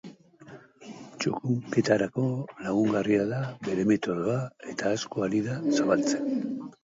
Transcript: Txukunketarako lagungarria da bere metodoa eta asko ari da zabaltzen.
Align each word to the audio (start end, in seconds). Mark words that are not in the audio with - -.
Txukunketarako 1.23 2.23
lagungarria 2.67 3.27
da 3.33 3.41
bere 3.67 3.85
metodoa 3.91 4.39
eta 4.73 4.95
asko 4.97 5.27
ari 5.27 5.43
da 5.51 5.59
zabaltzen. 5.77 6.43